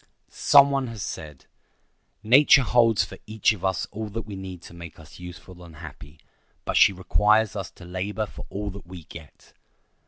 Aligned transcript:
Some 0.31 0.71
one 0.71 0.87
has 0.87 1.03
said, 1.03 1.45
"Nature 2.23 2.63
holds 2.63 3.05
for 3.05 3.19
each 3.27 3.53
of 3.53 3.63
us 3.63 3.85
all 3.91 4.09
that 4.09 4.23
we 4.23 4.35
need 4.35 4.63
to 4.63 4.73
make 4.73 4.97
us 4.99 5.19
useful 5.19 5.63
and 5.63 5.75
happy; 5.75 6.19
but 6.65 6.75
she 6.75 6.91
requires 6.91 7.55
us 7.55 7.69
to 7.73 7.85
labor 7.85 8.25
for 8.25 8.43
all 8.49 8.71
that 8.71 8.87
we 8.87 9.03
get." 9.03 9.53